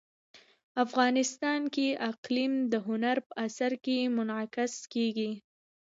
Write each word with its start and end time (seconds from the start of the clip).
افغانستان 0.85 1.61
کې 1.73 1.87
اقلیم 2.11 2.53
د 2.71 2.73
هنر 2.87 3.17
په 3.27 3.33
اثار 3.45 3.73
کې 3.85 3.97
منعکس 4.15 4.73
کېږي. 4.93 5.31